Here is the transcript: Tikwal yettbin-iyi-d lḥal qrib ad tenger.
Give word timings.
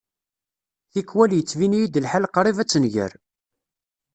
Tikwal 0.91 1.31
yettbin-iyi-d 1.35 2.01
lḥal 2.03 2.25
qrib 2.35 2.57
ad 2.63 2.69
tenger. 2.69 3.11